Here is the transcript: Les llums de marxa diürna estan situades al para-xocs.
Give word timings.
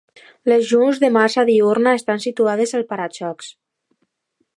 Les 0.51 0.69
llums 0.69 1.01
de 1.03 1.09
marxa 1.17 1.43
diürna 1.49 1.93
estan 1.99 2.23
situades 2.25 2.73
al 2.79 2.87
para-xocs. 2.95 3.51